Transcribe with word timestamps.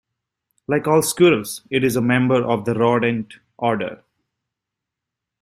Like 0.65 0.87
all 0.87 1.03
squirrels, 1.03 1.61
it 1.69 1.83
is 1.83 1.95
a 1.95 2.01
member 2.01 2.43
of 2.43 2.65
the 2.65 2.73
rodent 2.73 3.35
order. 3.59 4.01